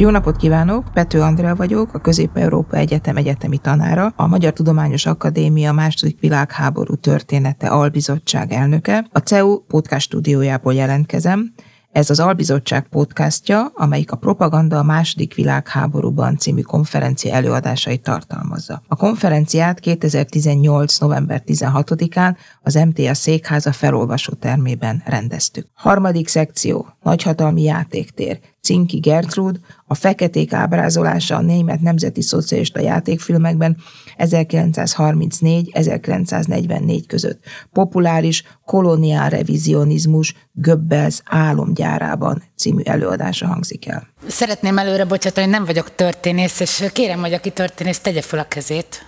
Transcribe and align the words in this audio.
Jó 0.00 0.10
napot 0.10 0.36
kívánok! 0.36 0.84
Pető 0.92 1.20
Andrea 1.20 1.54
vagyok, 1.54 1.94
a 1.94 1.98
Közép-Európa 1.98 2.76
Egyetem 2.76 3.16
egyetemi 3.16 3.58
tanára, 3.58 4.12
a 4.16 4.26
Magyar 4.26 4.52
Tudományos 4.52 5.06
Akadémia 5.06 5.72
második 5.72 6.20
világháború 6.20 6.94
története 6.94 7.68
albizottság 7.68 8.52
elnöke. 8.52 9.06
A 9.12 9.18
CEU 9.18 9.58
podcast 9.58 10.06
stúdiójából 10.06 10.74
jelentkezem, 10.74 11.52
ez 11.98 12.10
az 12.10 12.20
Albizottság 12.20 12.88
podcastja, 12.88 13.70
amelyik 13.74 14.12
a 14.12 14.16
Propaganda 14.16 14.78
a 14.78 14.82
második 14.82 15.34
világháborúban 15.34 16.36
című 16.36 16.60
konferencia 16.60 17.32
előadásait 17.32 18.02
tartalmazza. 18.02 18.82
A 18.88 18.96
konferenciát 18.96 19.80
2018. 19.80 20.98
november 20.98 21.42
16-án 21.46 22.36
az 22.62 22.74
MTA 22.74 23.14
székháza 23.14 23.72
felolvasó 23.72 24.32
termében 24.32 25.02
rendeztük. 25.06 25.66
Harmadik 25.74 26.28
szekció, 26.28 26.86
nagyhatalmi 27.02 27.62
játéktér, 27.62 28.40
Cinki 28.68 28.98
Gertrud, 28.98 29.60
a 29.86 29.94
feketék 29.94 30.52
ábrázolása 30.52 31.36
a 31.36 31.40
német 31.40 31.80
nemzeti 31.80 32.22
szocialista 32.22 32.80
játékfilmekben 32.80 33.76
1934-1944 34.18 37.02
között. 37.06 37.44
Populáris 37.72 38.42
koloniál 38.64 39.30
revizionizmus 39.30 40.34
Göbbels 40.52 41.20
álomgyárában 41.24 42.42
című 42.56 42.82
előadása 42.84 43.46
hangzik 43.46 43.88
el. 43.88 44.08
Szeretném 44.26 44.78
előre 44.78 45.04
bocsátani, 45.04 45.46
hogy 45.46 45.54
nem 45.54 45.64
vagyok 45.64 45.94
történész, 45.94 46.60
és 46.60 46.84
kérem, 46.92 47.20
hogy 47.20 47.32
aki 47.32 47.50
történész, 47.50 47.98
tegye 47.98 48.22
fel 48.22 48.38
a 48.38 48.48
kezét 48.48 49.06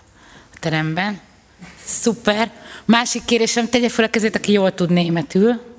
a 0.55 0.56
teremben. 0.61 1.20
Szuper. 1.84 2.52
Másik 2.84 3.24
kérésem, 3.24 3.69
tegye 3.69 3.88
fel 3.88 4.05
a 4.05 4.08
kezét, 4.08 4.36
aki 4.36 4.52
jól 4.52 4.74
tud 4.74 4.91
németül. 4.91 5.69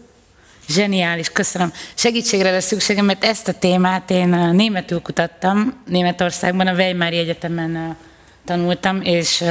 Zseniális, 0.67 1.29
köszönöm. 1.29 1.73
Segítségre 1.93 2.51
lesz 2.51 2.65
szükségem, 2.65 3.05
mert 3.05 3.23
ezt 3.23 3.47
a 3.47 3.53
témát 3.53 4.09
én 4.09 4.27
németül 4.29 5.01
kutattam, 5.01 5.81
Németországban, 5.85 6.67
a 6.67 6.73
Weimári 6.73 7.17
Egyetemen 7.17 7.97
tanultam, 8.45 9.01
és 9.01 9.43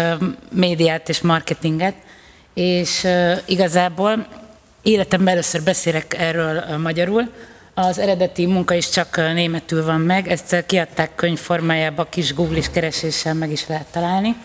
médiát 0.51 1.09
és 1.09 1.21
marketinget, 1.21 1.95
és 2.55 3.07
igazából 3.45 4.27
életemben 4.83 5.33
először 5.33 5.63
beszélek 5.63 6.15
erről 6.19 6.79
magyarul, 6.83 7.31
az 7.75 7.99
eredeti 7.99 8.47
munka 8.47 8.75
is 8.75 8.89
csak 8.89 9.17
németül 9.17 9.85
van 9.85 10.01
meg, 10.01 10.29
ezt 10.29 10.65
kiadták 10.67 11.15
könyvformájában, 11.15 12.07
kis 12.11 12.35
Google 12.35 12.61
kereséssel 12.73 13.35
meg 13.35 13.51
is 13.51 13.67
lehet 13.67 13.87
találni. 13.87 14.37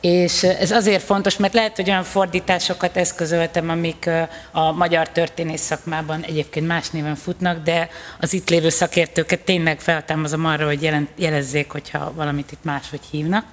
És 0.00 0.42
ez 0.42 0.70
azért 0.70 1.02
fontos, 1.02 1.36
mert 1.36 1.54
lehet, 1.54 1.76
hogy 1.76 1.88
olyan 1.88 2.02
fordításokat 2.02 2.96
eszközöltem, 2.96 3.70
amik 3.70 4.10
a 4.52 4.72
magyar 4.72 5.08
történész 5.08 5.60
szakmában 5.60 6.22
egyébként 6.22 6.66
más 6.66 6.90
néven 6.90 7.14
futnak, 7.14 7.62
de 7.62 7.88
az 8.20 8.32
itt 8.32 8.48
lévő 8.48 8.68
szakértőket 8.68 9.40
tényleg 9.40 9.80
feltámazom 9.80 10.44
arra, 10.44 10.66
hogy 10.66 10.90
jelezzék, 11.16 11.70
hogyha 11.70 12.12
valamit 12.14 12.52
itt 12.52 12.64
máshogy 12.64 13.00
hívnak. 13.10 13.44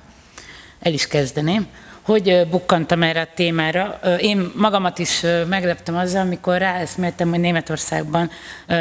El 0.80 0.94
is 0.94 1.08
kezdeném. 1.08 1.68
Hogy 2.02 2.48
bukkantam 2.50 3.04
erre 3.04 3.22
a 3.22 3.28
témára? 3.36 4.00
Én 4.20 4.52
magamat 4.56 5.00
is 5.00 5.22
megleptem 5.50 5.96
azzal, 5.96 6.22
amikor 6.22 6.58
ráeszméltem, 6.58 7.30
hogy 7.30 7.40
Németországban 7.40 8.30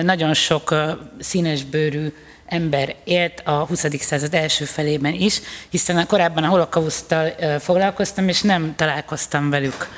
nagyon 0.02 0.34
sok 0.34 0.74
színesbőrű 1.20 2.12
ember 2.46 2.94
élt 3.04 3.42
a 3.44 3.50
20. 3.50 3.84
század 4.00 4.34
első 4.34 4.64
felében 4.64 5.12
is, 5.12 5.40
hiszen 5.68 6.06
korábban 6.06 6.44
a 6.44 6.48
holokauszttal 6.48 7.32
foglalkoztam, 7.58 8.28
és 8.28 8.42
nem 8.42 8.74
találkoztam 8.76 9.50
velük. 9.50 9.88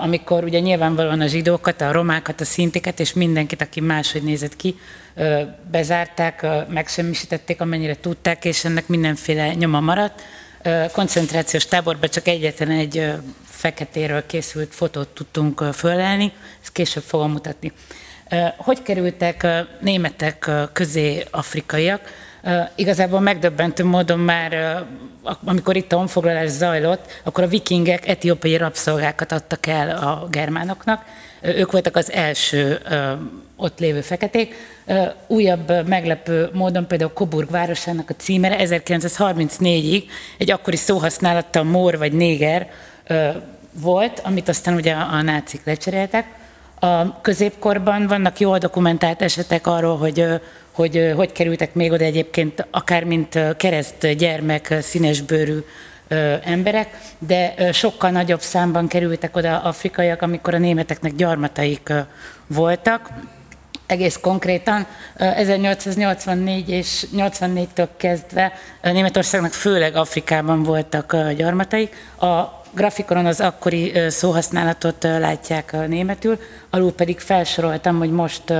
Amikor 0.00 0.44
ugye 0.44 0.58
nyilvánvalóan 0.58 1.20
a 1.20 1.26
zsidókat, 1.26 1.80
a 1.80 1.92
romákat, 1.92 2.40
a 2.40 2.44
szintiket 2.44 3.00
és 3.00 3.12
mindenkit, 3.12 3.62
aki 3.62 3.80
máshogy 3.80 4.22
nézett 4.22 4.56
ki, 4.56 4.78
bezárták, 5.70 6.46
megsemmisítették, 6.68 7.60
amennyire 7.60 7.96
tudták, 7.96 8.44
és 8.44 8.64
ennek 8.64 8.86
mindenféle 8.86 9.54
nyoma 9.54 9.80
maradt. 9.80 10.22
Koncentrációs 10.92 11.66
táborban 11.66 12.10
csak 12.10 12.28
egyetlen 12.28 12.70
egy 12.70 13.12
feketéről 13.44 14.26
készült 14.26 14.74
fotót 14.74 15.08
tudtunk 15.08 15.62
fölelni, 15.72 16.32
ezt 16.62 16.72
később 16.72 17.02
fogom 17.02 17.30
mutatni. 17.30 17.72
Hogy 18.56 18.82
kerültek 18.82 19.46
németek 19.80 20.50
közé 20.72 21.24
afrikaiak? 21.30 22.00
Igazából 22.74 23.20
megdöbbentő 23.20 23.84
módon 23.84 24.18
már, 24.18 24.82
amikor 25.44 25.76
itt 25.76 25.92
a 25.92 25.96
honfoglalás 25.96 26.48
zajlott, 26.48 27.20
akkor 27.22 27.44
a 27.44 27.48
vikingek 27.48 28.08
etiópiai 28.08 28.56
rabszolgákat 28.56 29.32
adtak 29.32 29.66
el 29.66 29.90
a 29.96 30.26
germánoknak. 30.30 31.04
Ők 31.40 31.72
voltak 31.72 31.96
az 31.96 32.12
első 32.12 32.80
ott 33.56 33.78
lévő 33.78 34.00
feketék. 34.00 34.54
Újabb 35.26 35.88
meglepő 35.88 36.48
módon 36.52 36.86
például 36.86 37.12
Coburg 37.12 37.50
városának 37.50 38.10
a 38.10 38.14
címere 38.16 38.56
1934-ig 38.60 40.02
egy 40.38 40.50
akkori 40.50 40.76
szóhasználattal 40.76 41.62
mór 41.62 41.98
vagy 41.98 42.12
néger 42.12 42.70
volt, 43.72 44.20
amit 44.24 44.48
aztán 44.48 44.74
ugye 44.74 44.92
a 44.92 45.22
nácik 45.22 45.64
lecseréltek 45.64 46.26
a 46.84 47.18
középkorban 47.20 48.06
vannak 48.06 48.40
jól 48.40 48.58
dokumentált 48.58 49.22
esetek 49.22 49.66
arról, 49.66 49.96
hogy 49.96 50.40
hogy, 50.72 51.12
hogy 51.16 51.32
kerültek 51.32 51.74
még 51.74 51.92
oda 51.92 52.04
egyébként, 52.04 52.66
akár 52.70 53.04
mint 53.04 53.38
kereszt 53.56 54.12
gyermek, 54.16 54.74
színesbőrű 54.80 55.58
emberek, 56.44 56.98
de 57.18 57.54
sokkal 57.72 58.10
nagyobb 58.10 58.40
számban 58.40 58.88
kerültek 58.88 59.36
oda 59.36 59.60
afrikaiak, 59.60 60.22
amikor 60.22 60.54
a 60.54 60.58
németeknek 60.58 61.14
gyarmataik 61.14 61.92
voltak. 62.46 63.08
Egész 63.86 64.18
konkrétan 64.20 64.86
1884 65.16 66.68
és 66.68 67.06
84-től 67.16 67.88
kezdve 67.96 68.52
Németországnak 68.82 69.52
főleg 69.52 69.96
Afrikában 69.96 70.62
voltak 70.62 71.16
gyarmataik. 71.36 71.94
A 72.20 72.63
grafikonon 72.74 73.26
az 73.26 73.40
akkori 73.40 73.92
szóhasználatot 74.08 75.02
látják 75.02 75.88
németül, 75.88 76.38
alul 76.70 76.92
pedig 76.92 77.18
felsoroltam, 77.18 77.98
hogy 77.98 78.10
most 78.10 78.52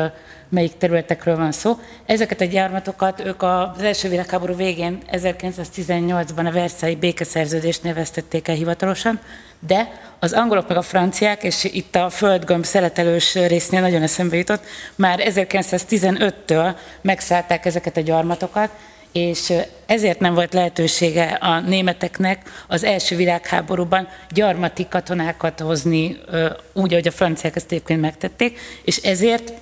melyik 0.49 0.77
területekről 0.77 1.37
van 1.37 1.53
szó. 1.53 1.79
Ezeket 2.07 2.41
a 2.41 2.45
gyarmatokat 2.45 3.21
ők 3.25 3.43
az 3.43 3.83
első 3.83 4.09
világháború 4.09 4.55
végén 4.55 4.99
1918-ban 5.13 6.47
a 6.47 6.53
Versailles 6.53 6.99
békeszerződést 6.99 7.83
neveztették 7.83 8.49
el 8.49 8.55
hivatalosan, 8.55 9.21
de 9.67 9.93
az 10.19 10.33
angolok 10.33 10.69
meg 10.69 10.77
a 10.77 10.83
franciák, 10.83 11.43
és 11.43 11.65
itt 11.65 11.97
a 11.97 12.11
földgömb 12.11 12.65
szeletelős 12.65 13.35
résznél 13.35 13.81
nagyon 13.81 14.03
eszembe 14.03 14.37
jutott, 14.37 14.65
már 14.95 15.21
1915-től 15.25 16.75
megszállták 17.01 17.65
ezeket 17.65 17.97
a 17.97 18.01
gyarmatokat, 18.01 18.71
és 19.15 19.53
ezért 19.87 20.21
nem 20.21 20.35
volt 20.35 20.53
lehetősége 20.53 21.25
a 21.25 21.61
németeknek 21.61 22.65
az 22.67 22.85
első 22.85 23.17
világháborúban 23.17 24.09
gyarmati 24.31 24.87
katonákat 24.89 25.61
hozni, 25.61 26.21
úgy, 26.73 26.93
ahogy 26.93 27.07
a 27.07 27.11
franciák 27.11 27.57
ezt 27.57 27.73
egyébként 27.73 28.01
megtették, 28.01 28.59
és 28.85 28.97
ezért 28.97 29.53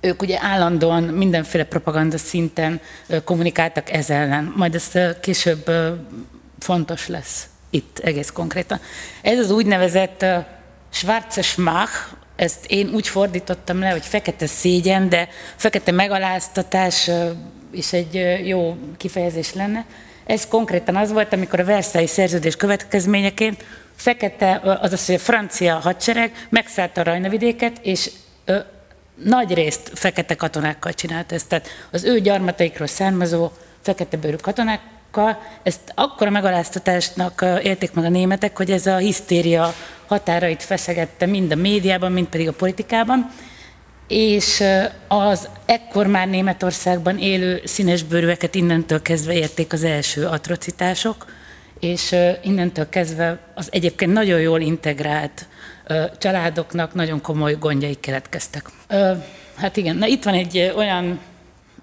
ők 0.00 0.22
ugye 0.22 0.38
állandóan 0.40 1.02
mindenféle 1.02 1.64
propaganda 1.64 2.18
szinten 2.18 2.80
kommunikáltak 3.24 3.90
ez 3.90 4.10
ellen. 4.10 4.52
Majd 4.56 4.74
ez 4.74 4.92
később 5.20 5.70
fontos 6.58 7.08
lesz 7.08 7.46
itt 7.70 7.98
egész 7.98 8.30
konkrétan. 8.30 8.80
Ez 9.22 9.38
az 9.38 9.50
úgynevezett 9.50 10.24
Schwarze 10.90 11.42
Schmach, 11.42 11.92
ezt 12.36 12.66
én 12.66 12.90
úgy 12.94 13.08
fordítottam 13.08 13.78
le, 13.78 13.88
hogy 13.88 14.06
fekete 14.06 14.46
szégyen, 14.46 15.08
de 15.08 15.28
fekete 15.56 15.92
megaláztatás 15.92 17.10
is 17.70 17.92
egy 17.92 18.40
jó 18.46 18.76
kifejezés 18.96 19.52
lenne. 19.52 19.86
Ez 20.26 20.48
konkrétan 20.48 20.96
az 20.96 21.12
volt, 21.12 21.32
amikor 21.32 21.60
a 21.60 21.64
Versailles 21.64 22.10
szerződés 22.10 22.56
következményeként 22.56 23.64
fekete, 23.94 24.60
azaz, 24.80 25.06
hogy 25.06 25.14
a 25.14 25.18
francia 25.18 25.74
hadsereg 25.74 26.46
megszállta 26.48 27.00
a 27.00 27.04
Rajnavidéket, 27.04 27.78
és 27.82 28.10
ö, 28.44 28.58
nagy 29.14 29.54
részt 29.54 29.90
fekete 29.94 30.34
katonákkal 30.34 30.92
csinált 30.92 31.32
ezt. 31.32 31.48
Tehát 31.48 31.68
az 31.90 32.04
ő 32.04 32.20
gyarmataikról 32.20 32.86
származó 32.86 33.50
fekete 33.80 34.16
bőrű 34.16 34.36
katonákkal, 35.10 35.42
ezt 35.62 35.92
akkora 35.94 36.30
megaláztatásnak 36.30 37.44
élték 37.62 37.92
meg 37.92 38.04
a 38.04 38.08
németek, 38.08 38.56
hogy 38.56 38.70
ez 38.70 38.86
a 38.86 38.96
hisztéria 38.96 39.74
határait 40.06 40.62
feszegette 40.62 41.26
mind 41.26 41.52
a 41.52 41.56
médiában, 41.56 42.12
mind 42.12 42.26
pedig 42.26 42.48
a 42.48 42.52
politikában, 42.52 43.30
és 44.08 44.62
az 45.08 45.48
ekkor 45.66 46.06
már 46.06 46.28
Németországban 46.28 47.18
élő 47.18 47.60
színesbőrűeket 47.64 48.54
innentől 48.54 49.02
kezdve 49.02 49.32
érték 49.32 49.72
az 49.72 49.84
első 49.84 50.26
atrocitások, 50.26 51.26
és 51.80 52.14
innentől 52.42 52.88
kezdve 52.88 53.38
az 53.54 53.68
egyébként 53.72 54.12
nagyon 54.12 54.40
jól 54.40 54.60
integrált 54.60 55.46
családoknak 56.18 56.94
nagyon 56.94 57.20
komoly 57.20 57.56
gondjai 57.60 57.94
keletkeztek. 57.94 58.70
Hát 59.56 59.76
igen, 59.76 59.96
na 59.96 60.06
itt 60.06 60.24
van 60.24 60.34
egy 60.34 60.72
olyan 60.76 61.20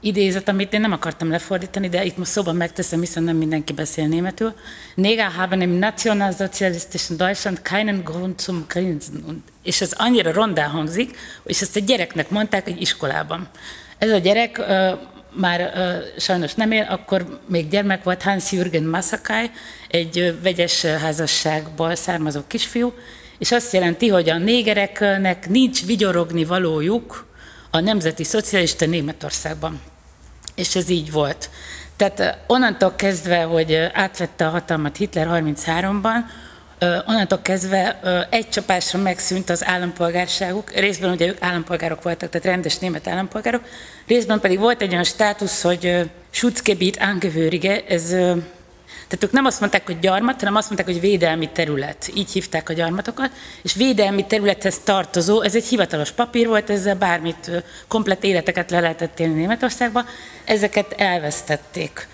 idézet, 0.04 0.48
amit 0.48 0.74
én 0.74 0.82
nem 0.82 0.92
akartam 0.92 1.30
lefordítani, 1.30 1.90
de 1.90 2.04
itt 2.04 2.18
most 2.18 2.32
szóban 2.32 2.56
megteszem, 2.56 3.00
hiszen 3.00 3.24
nem 3.24 3.36
mindenki 3.36 3.74
beszél 3.74 4.08
németül. 4.08 4.54
Néger 4.96 5.32
haben 5.32 5.62
im 5.62 5.70
nationalsozialistischen 5.70 7.18
Deutschland 7.18 7.62
keinen 7.62 8.02
Grund 8.04 8.40
zum 8.40 8.66
Grinsen. 8.68 9.44
És 9.64 9.82
ez 9.82 9.92
annyira 9.92 10.32
rondán 10.32 10.70
hangzik, 10.70 11.18
és 11.44 11.62
ezt 11.62 11.76
a 11.76 11.80
gyereknek 11.80 12.30
mondták 12.30 12.68
egy 12.68 12.82
iskolában. 12.82 13.48
Ez 13.98 14.12
a 14.12 14.18
gyerek 14.18 14.58
uh, 14.60 15.00
már 15.34 15.60
uh, 15.76 16.20
sajnos 16.20 16.54
nem 16.54 16.72
él, 16.72 16.88
akkor 16.90 17.40
még 17.48 17.70
gyermek 17.70 18.04
volt 18.04 18.22
Hans 18.22 18.52
Jürgen 18.52 18.84
Massakai, 18.84 19.52
egy 19.90 20.20
uh, 20.20 20.42
vegyes 20.42 20.86
házasságból 20.86 21.96
származó 21.96 22.42
kisfiú, 22.48 22.94
és 23.38 23.52
azt 23.52 23.74
jelenti, 23.74 24.08
hogy 24.08 24.30
a 24.30 24.38
négereknek 24.38 25.50
nincs 25.50 25.86
vigyorogni 25.86 26.46
valójuk 26.46 27.32
a 27.72 27.80
nemzeti 27.80 28.24
szocialista 28.24 28.86
Németországban. 28.86 29.82
És 30.56 30.76
ez 30.76 30.90
így 30.90 31.12
volt. 31.12 31.50
Tehát 31.96 32.38
onnantól 32.48 32.94
kezdve, 32.96 33.44
hogy 33.44 33.90
átvette 33.94 34.46
a 34.46 34.50
hatalmat 34.50 34.98
Hitler 34.98 35.28
33-ban, 35.32 36.16
onnantól 37.08 37.42
kezdve 37.42 38.00
egy 38.30 38.50
csapásra 38.50 39.00
megszűnt 39.00 39.50
az 39.50 39.66
állampolgárságuk, 39.66 40.72
részben 40.72 41.12
ugye 41.12 41.28
ők 41.28 41.42
állampolgárok 41.42 42.04
voltak, 42.04 42.30
tehát 42.30 42.48
rendes 42.48 42.78
német 42.78 43.08
állampolgárok, 43.08 43.64
részben 44.08 44.40
pedig 44.40 44.60
volt 44.60 44.82
egy 44.82 44.92
olyan 44.92 45.04
státusz, 45.04 45.62
hogy 45.62 46.12
Schutzgebiet 46.30 46.98
Angehörige, 47.02 47.84
ez 47.86 48.16
tehát 49.08 49.24
ők 49.24 49.32
nem 49.32 49.46
azt 49.46 49.60
mondták, 49.60 49.86
hogy 49.86 50.00
gyarmat, 50.00 50.40
hanem 50.40 50.56
azt 50.56 50.70
mondták, 50.70 50.94
hogy 50.94 51.00
védelmi 51.00 51.50
terület. 51.50 52.12
Így 52.16 52.32
hívták 52.32 52.70
a 52.70 52.74
gyarmatokat. 52.74 53.32
És 53.62 53.74
védelmi 53.74 54.26
területhez 54.26 54.80
tartozó, 54.84 55.42
ez 55.42 55.56
egy 55.56 55.66
hivatalos 55.66 56.12
papír 56.12 56.48
volt, 56.48 56.70
ezzel 56.70 56.96
bármit, 56.96 57.64
komplet 57.88 58.24
életeket 58.24 58.72
le 58.72 58.80
lehetett 58.80 59.20
élni 59.20 59.34
Németországba, 59.34 60.06
ezeket 60.46 60.94
elvesztették. 60.98 62.08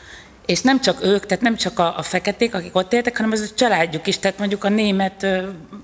És 0.46 0.62
nem 0.62 0.81
csak 0.81 1.04
ők, 1.04 1.26
tehát 1.26 1.44
nem 1.44 1.56
csak 1.56 1.80
a, 1.80 1.98
a 1.98 2.02
feketék, 2.02 2.56
akik 2.56 2.76
ott 2.76 2.94
éltek, 2.94 3.16
hanem 3.16 3.32
az 3.32 3.50
a 3.52 3.56
családjuk 3.56 4.08
is, 4.08 4.20
tehát 4.20 4.38
mondjuk 4.38 4.64
a 4.64 4.70
német 4.70 5.28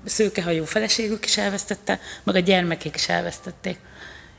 szőkehajú 0.04 0.64
feleségük 0.64 1.24
is 1.24 1.36
elvesztette, 1.36 2.00
meg 2.22 2.34
a 2.34 2.38
gyermekek 2.38 2.94
is 2.94 3.08
elvesztették. 3.08 3.78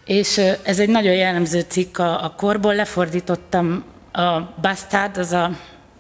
És 0.06 0.38
ez 0.64 0.80
egy 0.80 0.90
nagyon 0.90 1.14
jellemző 1.14 1.66
cikk 1.68 1.98
a, 1.98 2.24
a 2.24 2.34
korból, 2.38 2.76
lefordítottam 2.76 3.84
a 4.12 4.40
Bastard, 4.62 5.18
az 5.18 5.32
a 5.32 5.52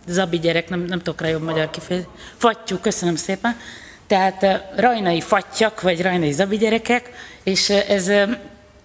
Zabi 0.07 0.39
gyerek, 0.39 0.69
nem, 0.69 0.79
nem 0.79 0.97
tudok 0.97 1.21
rá 1.21 1.27
jobb 1.27 1.43
magyar 1.43 1.69
kifejezni. 1.69 2.09
Fattyú, 2.37 2.77
köszönöm 2.77 3.15
szépen. 3.15 3.59
Tehát 4.07 4.63
rajnai 4.75 5.21
fattyak, 5.21 5.81
vagy 5.81 6.01
rajnai 6.01 6.31
zabi 6.31 6.57
gyerekek, 6.57 7.09
és 7.43 7.69
ez 7.69 8.11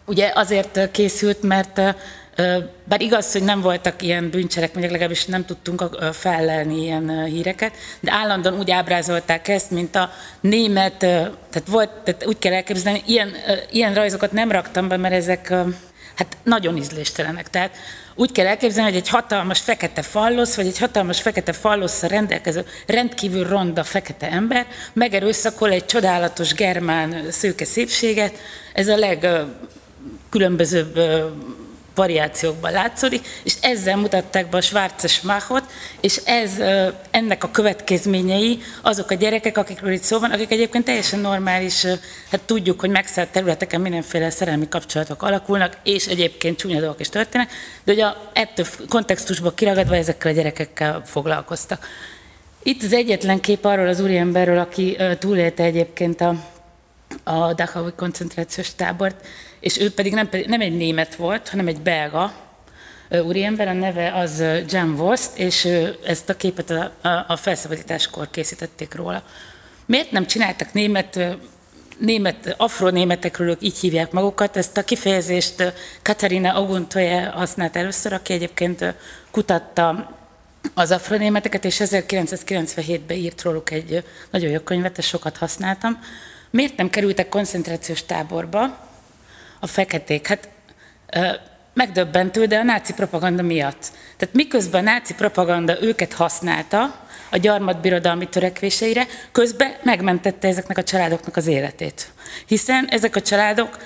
ugye 0.04 0.32
azért 0.34 0.90
készült, 0.90 1.42
mert 1.42 1.80
bár 2.84 3.00
igaz, 3.00 3.32
hogy 3.32 3.42
nem 3.42 3.60
voltak 3.60 4.02
ilyen 4.02 4.30
bűncselekmények, 4.30 4.90
legalábbis 4.90 5.24
nem 5.24 5.44
tudtunk 5.44 5.98
fellelni 6.12 6.82
ilyen 6.82 7.24
híreket, 7.24 7.74
de 8.00 8.12
állandóan 8.12 8.58
úgy 8.58 8.70
ábrázolták 8.70 9.48
ezt, 9.48 9.70
mint 9.70 9.96
a 9.96 10.10
német, 10.40 10.96
tehát, 10.96 11.68
volt, 11.68 11.90
tehát 11.90 12.26
úgy 12.26 12.38
kell 12.38 12.52
elképzelni, 12.52 13.02
ilyen, 13.06 13.32
ilyen 13.70 13.94
rajzokat 13.94 14.32
nem 14.32 14.52
raktam 14.52 14.88
be, 14.88 14.96
mert 14.96 15.14
ezek 15.14 15.54
hát 16.14 16.36
nagyon 16.42 16.76
ízléstelenek. 16.76 17.50
Tehát 17.50 17.76
úgy 18.14 18.32
kell 18.32 18.46
elképzelni, 18.46 18.90
hogy 18.90 19.00
egy 19.00 19.08
hatalmas 19.08 19.60
fekete 19.60 20.02
fallosz, 20.02 20.54
vagy 20.54 20.66
egy 20.66 20.78
hatalmas 20.78 21.20
fekete 21.20 21.52
fallosszal 21.52 22.08
rendelkező 22.08 22.66
rendkívül 22.86 23.48
ronda 23.48 23.84
fekete 23.84 24.30
ember 24.30 24.66
megerőszakol 24.92 25.70
egy 25.70 25.86
csodálatos 25.86 26.54
germán 26.54 27.30
szőke 27.30 27.64
szépséget. 27.64 28.38
Ez 28.72 28.88
a 28.88 28.96
legkülönbözőbb 28.96 31.00
variációkban 31.94 32.72
látszódik, 32.72 33.26
és 33.42 33.54
ezzel 33.60 33.96
mutatták 33.96 34.48
be 34.48 34.56
a 34.56 34.60
Schwarzes 34.60 35.20
Machot, 35.20 35.71
és 36.02 36.16
ez, 36.24 36.50
ennek 37.10 37.44
a 37.44 37.50
következményei 37.50 38.60
azok 38.82 39.10
a 39.10 39.14
gyerekek, 39.14 39.58
akikről 39.58 39.92
itt 39.92 40.02
szó 40.02 40.18
van, 40.18 40.30
akik 40.30 40.50
egyébként 40.50 40.84
teljesen 40.84 41.20
normális, 41.20 41.84
hát 42.30 42.40
tudjuk, 42.46 42.80
hogy 42.80 42.90
megszállt 42.90 43.28
területeken 43.28 43.80
mindenféle 43.80 44.30
szerelmi 44.30 44.68
kapcsolatok 44.68 45.22
alakulnak, 45.22 45.76
és 45.82 46.06
egyébként 46.06 46.58
csúnya 46.58 46.78
dolgok 46.78 47.00
is 47.00 47.08
történnek, 47.08 47.50
de 47.84 47.92
ugye 47.92 48.06
ettől 48.32 48.66
kontextusból 48.88 49.54
kiragadva 49.54 49.96
ezekkel 49.96 50.30
a 50.30 50.34
gyerekekkel 50.34 51.02
foglalkoztak. 51.04 51.86
Itt 52.62 52.82
az 52.82 52.92
egyetlen 52.92 53.40
kép 53.40 53.64
arról 53.64 53.88
az 53.88 54.00
úriemberről, 54.00 54.58
aki 54.58 54.96
túlélte 55.18 55.62
egyébként 55.62 56.20
a, 56.20 56.34
a 57.22 57.54
Dachau 57.54 57.94
koncentrációs 57.96 58.74
tábort, 58.74 59.26
és 59.60 59.78
ő 59.78 59.90
pedig 59.90 60.12
nem, 60.12 60.28
nem 60.46 60.60
egy 60.60 60.76
német 60.76 61.14
volt, 61.14 61.48
hanem 61.48 61.66
egy 61.66 61.80
belga 61.80 62.32
úriember, 63.24 63.68
a 63.68 63.72
neve 63.72 64.14
az 64.14 64.44
Jan 64.68 64.96
Vost, 64.96 65.38
és 65.38 65.68
ezt 66.04 66.28
a 66.28 66.36
képet 66.36 66.70
a, 66.70 66.92
a, 67.08 67.24
a 67.28 67.36
felszabadításkor 67.36 68.30
készítették 68.30 68.94
róla. 68.94 69.22
Miért 69.86 70.10
nem 70.10 70.26
csináltak 70.26 70.72
német 70.72 71.20
német, 71.98 72.54
afronémetekről 72.56 73.48
ők 73.48 73.62
így 73.62 73.78
hívják 73.78 74.12
magukat. 74.12 74.56
Ezt 74.56 74.76
a 74.76 74.84
kifejezést 74.84 75.72
Katarina 76.02 76.54
Aguntoye 76.54 77.26
használt 77.26 77.76
először, 77.76 78.12
aki 78.12 78.32
egyébként 78.32 78.94
kutatta 79.30 80.16
az 80.74 80.90
afronémeteket, 80.90 81.64
és 81.64 81.80
1997-ben 81.84 83.16
írt 83.16 83.42
róluk 83.42 83.70
egy 83.70 84.04
nagyon 84.30 84.50
jó 84.50 84.58
könyvet, 84.58 84.98
ezt 84.98 85.08
sokat 85.08 85.36
használtam. 85.36 85.98
Miért 86.50 86.76
nem 86.76 86.90
kerültek 86.90 87.28
koncentrációs 87.28 88.04
táborba? 88.04 88.90
a 89.62 89.66
feketék. 89.66 90.26
Hát 90.26 90.48
megdöbbentő, 91.74 92.46
de 92.46 92.58
a 92.58 92.62
náci 92.62 92.92
propaganda 92.92 93.42
miatt. 93.42 93.90
Tehát 94.16 94.34
miközben 94.34 94.86
a 94.86 94.90
náci 94.90 95.14
propaganda 95.14 95.82
őket 95.82 96.12
használta 96.12 97.00
a 97.30 97.36
gyarmatbirodalmi 97.36 98.28
törekvéseire, 98.28 99.06
közben 99.32 99.72
megmentette 99.82 100.48
ezeknek 100.48 100.78
a 100.78 100.82
családoknak 100.82 101.36
az 101.36 101.46
életét. 101.46 102.10
Hiszen 102.46 102.86
ezek 102.88 103.16
a 103.16 103.20
családok 103.20 103.78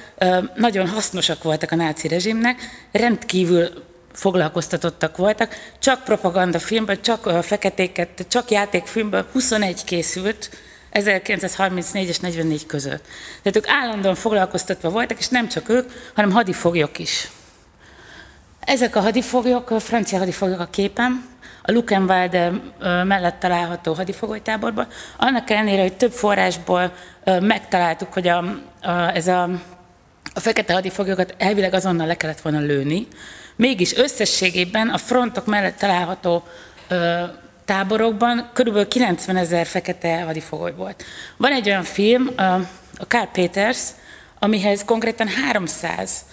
nagyon 0.54 0.88
hasznosak 0.88 1.42
voltak 1.42 1.70
a 1.70 1.76
náci 1.76 2.08
rezsimnek, 2.08 2.60
rendkívül 2.92 3.68
foglalkoztatottak 4.12 5.16
voltak, 5.16 5.54
csak 5.78 6.04
propagandafilmben, 6.04 7.02
csak 7.02 7.44
feketéket, 7.44 8.26
csak 8.28 8.50
játékfilmben 8.50 9.26
21 9.32 9.84
készült, 9.84 10.50
1934 10.90 12.08
és 12.08 12.18
44 12.18 12.66
között. 12.66 13.04
Tehát 13.42 13.56
ők 13.56 13.68
állandóan 13.68 14.14
foglalkoztatva 14.14 14.90
voltak, 14.90 15.18
és 15.18 15.28
nem 15.28 15.48
csak 15.48 15.68
ők, 15.68 15.90
hanem 16.14 16.30
hadifoglyok 16.30 16.98
is. 16.98 17.28
Ezek 18.66 18.96
a 18.96 19.00
hadifoglyok, 19.00 19.70
a 19.70 19.80
francia 19.80 20.18
hadifoglyok 20.18 20.60
a 20.60 20.66
képen, 20.70 21.24
a 21.62 21.72
Luckenwalde 21.72 22.52
mellett 23.04 23.40
található 23.40 23.92
hadifogolytáborban. 23.92 24.86
Annak 25.16 25.50
ellenére, 25.50 25.82
hogy 25.82 25.96
több 25.96 26.12
forrásból 26.12 26.92
megtaláltuk, 27.24 28.12
hogy 28.12 28.28
a, 28.28 28.38
a, 28.82 28.90
ez 29.14 29.26
a, 29.26 29.42
a 30.34 30.40
fekete 30.40 30.72
hadifoglyokat 30.72 31.34
elvileg 31.38 31.74
azonnal 31.74 32.06
le 32.06 32.16
kellett 32.16 32.40
volna 32.40 32.58
lőni, 32.58 33.06
mégis 33.56 33.96
összességében 33.96 34.88
a 34.88 34.98
frontok 34.98 35.46
mellett 35.46 35.78
található 35.78 36.42
táborokban 37.64 38.50
körülbelül 38.52 38.88
90 38.88 39.36
ezer 39.36 39.66
fekete 39.66 40.22
hadifogoly 40.22 40.74
volt. 40.74 41.04
Van 41.36 41.52
egy 41.52 41.68
olyan 41.68 41.84
film, 41.84 42.30
a 42.98 43.04
Carl 43.08 43.28
Peters, 43.32 43.80
amihez 44.38 44.84
konkrétan 44.84 45.28
300 45.28 46.24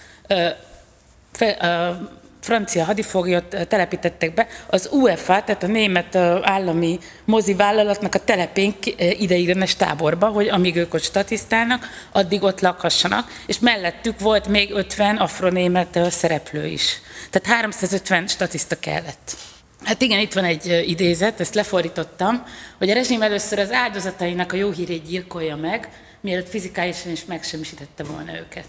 francia 2.44 2.84
hadifoglyot 2.84 3.56
telepítettek 3.68 4.34
be, 4.34 4.46
az 4.66 4.88
UEFA, 4.92 5.42
tehát 5.44 5.62
a 5.62 5.66
német 5.66 6.16
állami 6.42 6.98
mozi 7.24 7.54
vállalatnak 7.54 8.14
a 8.14 8.24
telepén 8.24 8.74
ideiglenes 8.96 9.76
táborba, 9.76 10.28
hogy 10.28 10.48
amíg 10.48 10.76
ők 10.76 10.94
ott 10.94 11.02
statisztálnak, 11.02 11.88
addig 12.12 12.42
ott 12.42 12.60
lakhassanak, 12.60 13.30
és 13.46 13.58
mellettük 13.58 14.20
volt 14.20 14.48
még 14.48 14.70
50 14.70 15.16
afronémet 15.16 15.98
szereplő 16.10 16.66
is. 16.66 17.00
Tehát 17.30 17.58
350 17.58 18.26
statiszta 18.26 18.78
kellett. 18.78 19.36
Hát 19.84 20.02
igen, 20.02 20.18
itt 20.18 20.32
van 20.32 20.44
egy 20.44 20.84
idézet, 20.86 21.40
ezt 21.40 21.54
lefordítottam, 21.54 22.44
hogy 22.78 22.90
a 22.90 22.94
rezsim 22.94 23.22
először 23.22 23.58
az 23.58 23.72
áldozatainak 23.72 24.52
a 24.52 24.56
jó 24.56 24.70
hírét 24.70 25.06
gyilkolja 25.06 25.56
meg, 25.56 25.88
mielőtt 26.20 26.48
fizikálisan 26.48 27.12
is 27.12 27.24
megsemmisítette 27.24 28.04
volna 28.04 28.36
őket. 28.38 28.66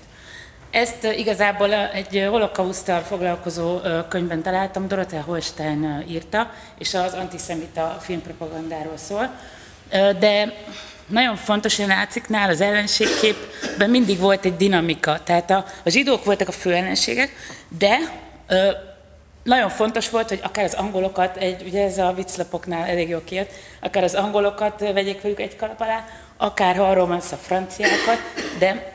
Ezt 0.72 1.04
igazából 1.04 1.74
egy 1.74 2.28
holokausztal 2.30 3.02
foglalkozó 3.02 3.80
könyvben 4.10 4.42
találtam, 4.42 4.88
Dorothea 4.88 5.22
Holstein 5.22 6.04
írta, 6.08 6.52
és 6.78 6.94
az 6.94 7.14
antiszemita 7.14 7.98
filmpropagandáról 8.02 8.98
szól. 8.98 9.30
De 10.20 10.54
nagyon 11.08 11.36
fontos, 11.36 11.76
hogy 11.76 11.86
a 11.86 11.88
náciknál 11.88 12.50
az 12.50 12.62
ellenségképben 12.62 13.90
mindig 13.90 14.20
volt 14.20 14.46
egy 14.46 14.56
dinamika. 14.56 15.24
Tehát 15.24 15.50
a, 15.50 15.66
a 15.84 15.90
zsidók 15.90 16.26
voltak 16.26 16.48
a 16.48 16.52
fő 16.52 16.74
ellenségek, 16.74 17.32
de 17.78 17.98
nagyon 19.44 19.70
fontos 19.70 20.10
volt, 20.10 20.30
hogy 20.30 20.40
akár 20.44 20.64
az 20.64 20.74
angolokat, 20.74 21.38
egy, 21.38 21.64
ugye 21.68 21.84
ez 21.84 21.98
a 21.98 22.14
vicclapoknál 22.14 22.88
elég 22.88 23.10
jó 23.10 23.24
kijött, 23.24 23.52
akár 23.80 24.04
az 24.04 24.16
angolokat 24.16 24.80
vegyék 24.80 25.22
velük 25.22 25.40
egy 25.40 25.56
kalap 25.56 25.82
alá, 25.82 26.06
akár 26.38 26.76
ha 26.76 26.84
arról 26.84 27.08
van 27.08 27.22
a 27.32 27.36
franciákat, 27.36 28.20
de 28.60 28.94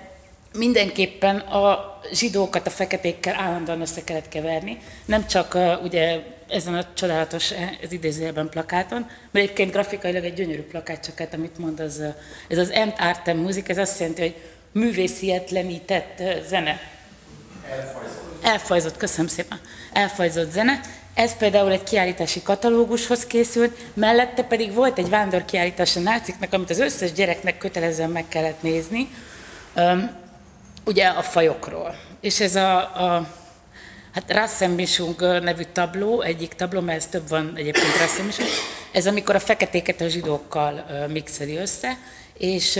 mindenképpen 0.52 1.36
a 1.36 1.98
zsidókat 2.12 2.66
a 2.66 2.70
feketékkel 2.70 3.34
állandóan 3.34 3.80
össze 3.80 4.04
kellett 4.04 4.28
keverni. 4.28 4.78
Nem 5.04 5.26
csak 5.26 5.54
uh, 5.54 5.82
ugye 5.82 6.22
ezen 6.48 6.74
a 6.74 6.86
csodálatos, 6.94 7.50
ez 7.82 7.92
idézőjelben 7.92 8.48
plakáton, 8.48 9.00
mert 9.30 9.44
egyébként 9.44 9.72
grafikailag 9.72 10.24
egy 10.24 10.34
gyönyörű 10.34 10.62
plakát, 10.62 11.04
csak 11.04 11.18
hát 11.18 11.34
amit 11.34 11.58
mond, 11.58 11.80
az, 11.80 12.02
ez 12.48 12.58
az 12.58 12.70
Ent 12.70 12.96
Artem 12.98 13.36
Music, 13.36 13.68
ez 13.68 13.78
azt 13.78 13.98
jelenti, 14.00 14.20
hogy 14.20 14.36
művészietlenített 14.72 16.22
zene. 16.46 16.80
Elfajzott. 17.70 18.44
Elfajzott, 18.44 18.96
köszönöm 18.96 19.26
szépen. 19.26 19.60
Elfajzott 19.92 20.50
zene. 20.50 20.80
Ez 21.14 21.36
például 21.36 21.70
egy 21.70 21.82
kiállítási 21.82 22.42
katalógushoz 22.42 23.26
készült, 23.26 23.76
mellette 23.94 24.42
pedig 24.42 24.74
volt 24.74 24.98
egy 24.98 25.08
vándorkiállítás 25.08 25.96
a 25.96 26.00
náciknak, 26.00 26.52
amit 26.52 26.70
az 26.70 26.78
összes 26.78 27.12
gyereknek 27.12 27.58
kötelezően 27.58 28.10
meg 28.10 28.28
kellett 28.28 28.62
nézni, 28.62 29.08
um, 29.76 30.10
ugye 30.90 31.06
a 31.06 31.22
fajokról. 31.22 31.96
És 32.20 32.40
ez 32.40 32.54
a, 32.56 32.76
a 32.78 33.28
hát 34.14 34.32
Rassemmischung 34.32 35.20
nevű 35.20 35.62
tabló, 35.72 36.20
egyik 36.20 36.52
tabló, 36.54 36.80
mert 36.80 36.98
ez 36.98 37.06
több 37.06 37.28
van 37.28 37.52
egyébként 37.54 37.98
Rassemmischung, 37.98 38.48
ez 38.92 39.06
amikor 39.06 39.34
a 39.34 39.40
feketéket 39.40 40.00
a 40.00 40.08
zsidókkal 40.08 40.86
mixeli 41.08 41.56
össze, 41.56 41.98
és 42.38 42.78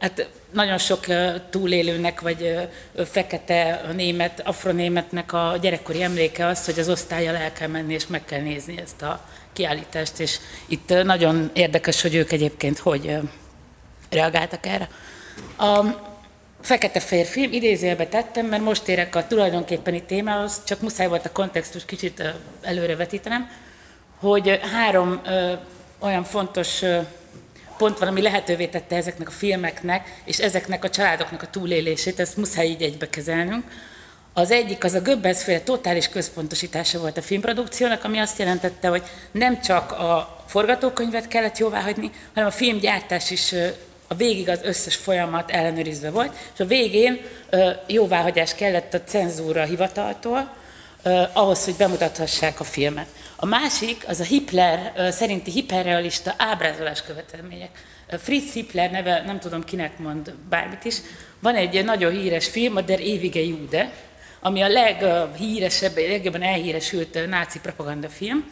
hát 0.00 0.28
nagyon 0.52 0.78
sok 0.78 1.04
túlélőnek, 1.50 2.20
vagy 2.20 2.68
fekete 3.04 3.80
német, 3.94 4.40
afronémetnek 4.44 5.32
a 5.32 5.56
gyerekkori 5.60 6.02
emléke 6.02 6.46
az, 6.46 6.64
hogy 6.64 6.78
az 6.78 6.88
osztályjal 6.88 7.36
el 7.36 7.52
kell 7.52 7.68
menni, 7.68 7.94
és 7.94 8.06
meg 8.06 8.24
kell 8.24 8.40
nézni 8.40 8.80
ezt 8.82 9.02
a 9.02 9.24
kiállítást, 9.52 10.18
és 10.18 10.38
itt 10.66 11.04
nagyon 11.04 11.50
érdekes, 11.52 12.02
hogy 12.02 12.14
ők 12.14 12.32
egyébként 12.32 12.78
hogy 12.78 13.16
reagáltak 14.10 14.66
erre. 14.66 14.88
A 15.58 16.08
fekete 16.60 17.00
férfi, 17.00 17.54
idézőjelbe 17.54 18.06
tettem, 18.06 18.46
mert 18.46 18.62
most 18.62 18.88
érek 18.88 19.16
a 19.16 19.26
tulajdonképpeni 19.26 20.02
témához, 20.02 20.64
csak 20.64 20.80
muszáj 20.80 21.08
volt 21.08 21.26
a 21.26 21.32
kontextus 21.32 21.84
kicsit 21.84 22.22
előrevetítenem, 22.62 23.50
hogy 24.18 24.60
három 24.72 25.20
ö, 25.26 25.52
olyan 25.98 26.24
fontos 26.24 26.82
ö, 26.82 27.00
pont 27.76 27.98
van, 27.98 28.08
ami 28.08 28.22
lehetővé 28.22 28.66
tette 28.66 28.96
ezeknek 28.96 29.28
a 29.28 29.30
filmeknek, 29.30 30.20
és 30.24 30.38
ezeknek 30.38 30.84
a 30.84 30.90
családoknak 30.90 31.42
a 31.42 31.50
túlélését, 31.50 32.20
ezt 32.20 32.36
muszáj 32.36 32.66
így 32.66 32.82
egybe 32.82 33.08
kezelnünk. 33.08 33.64
Az 34.32 34.50
egyik 34.50 34.84
az 34.84 34.94
a 34.94 35.00
Göbbels 35.00 35.42
féle 35.42 35.60
totális 35.60 36.08
központosítása 36.08 36.98
volt 36.98 37.16
a 37.16 37.22
filmprodukciónak, 37.22 38.04
ami 38.04 38.18
azt 38.18 38.38
jelentette, 38.38 38.88
hogy 38.88 39.02
nem 39.30 39.60
csak 39.60 39.92
a 39.92 40.42
forgatókönyvet 40.46 41.28
kellett 41.28 41.58
jóváhagyni, 41.58 42.10
hanem 42.34 42.48
a 42.48 42.52
filmgyártás 42.52 43.30
is 43.30 43.54
a 44.12 44.16
végig 44.16 44.48
az 44.48 44.60
összes 44.62 44.96
folyamat 44.96 45.50
ellenőrizve 45.50 46.10
volt, 46.10 46.36
és 46.54 46.60
a 46.60 46.64
végén 46.64 47.20
jóváhagyás 47.86 48.54
kellett 48.54 48.94
a 48.94 49.02
cenzúra 49.02 49.64
hivataltól, 49.64 50.56
ahhoz, 51.32 51.64
hogy 51.64 51.74
bemutathassák 51.74 52.60
a 52.60 52.64
filmet. 52.64 53.06
A 53.36 53.46
másik 53.46 54.04
az 54.08 54.20
a 54.20 54.24
Hitler 54.24 54.92
szerinti 55.12 55.50
hiperrealista 55.50 56.34
ábrázolás 56.38 57.02
követelmények. 57.02 57.70
Fritz 58.18 58.52
Hitler 58.52 58.90
neve, 58.90 59.22
nem 59.26 59.38
tudom 59.38 59.64
kinek 59.64 59.98
mond 59.98 60.34
bármit 60.48 60.84
is, 60.84 60.96
van 61.40 61.54
egy 61.54 61.84
nagyon 61.84 62.12
híres 62.12 62.48
film, 62.48 62.76
a 62.76 62.80
Der 62.80 63.00
ewige 63.00 63.42
Jude, 63.44 63.92
ami 64.40 64.62
a 64.62 64.68
leghíresebb, 64.68 65.96
legjobban 65.96 66.42
elhíresült 66.42 67.28
náci 67.28 67.58
propagandafilm, 67.60 68.50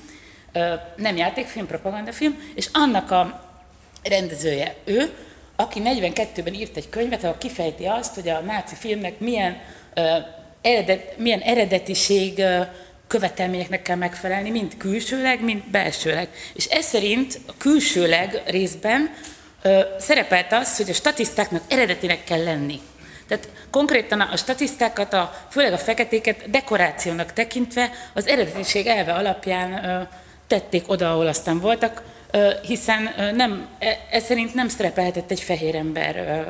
nem 0.96 1.16
játékfilm, 1.16 1.66
propagandafilm, 1.66 2.52
és 2.54 2.68
annak 2.72 3.10
a 3.10 3.50
rendezője 4.02 4.74
ő, 4.84 5.12
aki 5.60 5.80
42-ben 5.84 6.54
írt 6.54 6.76
egy 6.76 6.88
könyvet, 6.88 7.24
ahol 7.24 7.36
kifejti 7.38 7.84
azt, 7.84 8.14
hogy 8.14 8.28
a 8.28 8.40
náci 8.40 8.74
filmnek 8.74 9.18
milyen, 9.18 9.60
uh, 9.96 10.04
eredet, 10.62 11.18
milyen 11.18 11.40
eredetiség 11.40 12.38
uh, 12.38 12.66
követelményeknek 13.06 13.82
kell 13.82 13.96
megfelelni, 13.96 14.50
mind 14.50 14.76
külsőleg, 14.76 15.42
mind 15.44 15.62
belsőleg. 15.70 16.28
És 16.54 16.66
ez 16.66 16.84
szerint 16.84 17.40
a 17.46 17.52
külsőleg 17.56 18.42
részben 18.46 19.14
uh, 19.64 19.80
szerepelt 19.98 20.52
az, 20.52 20.76
hogy 20.76 20.90
a 20.90 20.94
statisztáknak 20.94 21.62
eredetinek 21.68 22.24
kell 22.24 22.42
lenni. 22.42 22.80
Tehát 23.28 23.48
konkrétan 23.70 24.20
a 24.20 24.36
statisztákat, 24.36 25.12
a, 25.12 25.46
főleg 25.50 25.72
a 25.72 25.78
feketéket 25.78 26.50
dekorációnak 26.50 27.32
tekintve 27.32 27.90
az 28.14 28.26
eredetiség 28.26 28.86
elve 28.86 29.12
alapján 29.12 29.72
uh, 29.72 30.08
tették 30.46 30.90
oda, 30.90 31.12
ahol 31.12 31.26
aztán 31.26 31.60
voltak 31.60 32.02
hiszen 32.62 33.14
nem, 33.34 33.68
e, 33.78 34.06
ez 34.10 34.24
szerint 34.24 34.54
nem 34.54 34.68
szerepelhetett 34.68 35.30
egy 35.30 35.40
fehér 35.40 35.74
ember 35.74 36.46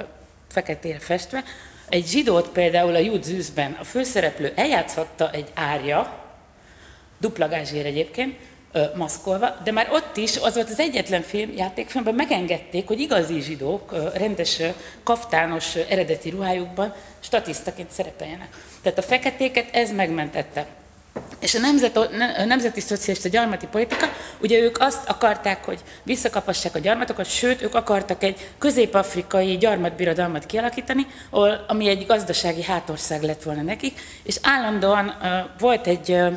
feketére 0.48 0.98
festve. 0.98 1.44
Egy 1.88 2.06
zsidót 2.06 2.48
például 2.48 2.94
a 2.94 2.98
Jud 2.98 3.22
Zűzben 3.22 3.76
a 3.80 3.84
főszereplő 3.84 4.52
eljátszhatta 4.54 5.30
egy 5.30 5.50
árja, 5.54 6.26
dupla 7.18 7.48
gázsér 7.48 7.86
egyébként, 7.86 8.38
maszkolva, 8.94 9.56
de 9.64 9.72
már 9.72 9.88
ott 9.92 10.16
is 10.16 10.36
az 10.36 10.54
volt 10.54 10.70
az 10.70 10.78
egyetlen 10.78 11.22
film, 11.22 11.52
játékfilmben 11.56 12.14
megengedték, 12.14 12.86
hogy 12.86 13.00
igazi 13.00 13.40
zsidók 13.40 14.12
rendes 14.14 14.60
kaftános 15.02 15.74
eredeti 15.74 16.30
ruhájukban 16.30 16.94
statisztaként 17.20 17.90
szerepeljenek. 17.90 18.48
Tehát 18.82 18.98
a 18.98 19.02
feketéket 19.02 19.74
ez 19.74 19.92
megmentette. 19.92 20.66
És 21.40 21.54
a, 21.54 21.58
nemzet, 21.58 21.96
a 21.96 22.44
nemzeti 22.44 22.80
szocialista 22.80 23.28
gyarmati 23.28 23.66
politika, 23.66 24.08
ugye 24.40 24.58
ők 24.58 24.78
azt 24.80 25.08
akarták, 25.08 25.64
hogy 25.64 25.80
visszakapassák 26.02 26.74
a 26.74 26.78
gyarmatokat, 26.78 27.26
sőt, 27.26 27.62
ők 27.62 27.74
akartak 27.74 28.22
egy 28.22 28.50
közép-afrikai 28.58 29.56
gyarmatbirodalmat 29.56 30.46
kialakítani, 30.46 31.06
ahol, 31.30 31.64
ami 31.68 31.88
egy 31.88 32.06
gazdasági 32.06 32.62
hátország 32.62 33.22
lett 33.22 33.42
volna 33.42 33.62
nekik, 33.62 34.00
és 34.22 34.38
állandóan 34.42 35.06
uh, 35.06 35.28
volt 35.58 35.86
egy 35.86 36.10
uh, 36.10 36.32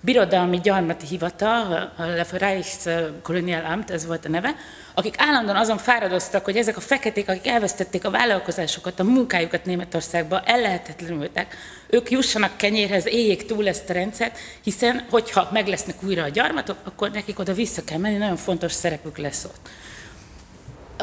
birodalmi 0.00 0.60
gyarmati 0.60 1.06
hivatal, 1.06 1.92
a 1.96 2.36
Reichskolonialamt, 2.36 3.90
ez 3.90 4.06
volt 4.06 4.24
a 4.24 4.28
neve, 4.28 4.54
akik 4.98 5.14
állandóan 5.18 5.56
azon 5.56 5.78
fáradoztak, 5.78 6.44
hogy 6.44 6.56
ezek 6.56 6.76
a 6.76 6.80
feketék, 6.80 7.28
akik 7.28 7.46
elvesztették 7.46 8.04
a 8.04 8.10
vállalkozásokat, 8.10 9.00
a 9.00 9.04
munkájukat 9.04 9.64
Németországba, 9.64 10.40
ellehetetlenültek, 10.40 11.56
ők 11.86 12.10
jussanak 12.10 12.56
kenyérhez, 12.56 13.06
éljék 13.06 13.46
túl 13.46 13.68
ezt 13.68 13.90
a 13.90 13.92
rendszert, 13.92 14.38
hiszen 14.62 15.06
hogyha 15.10 15.48
meg 15.52 15.66
lesznek 15.66 15.96
újra 16.02 16.22
a 16.22 16.28
gyarmatok, 16.28 16.76
akkor 16.84 17.10
nekik 17.10 17.38
oda 17.38 17.52
vissza 17.52 17.84
kell 17.84 17.98
menni, 17.98 18.16
nagyon 18.16 18.36
fontos 18.36 18.72
szerepük 18.72 19.18
lesz 19.18 19.44
ott. 19.44 19.68